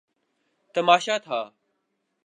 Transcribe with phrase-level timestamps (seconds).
[0.73, 1.41] تماشا تھا۔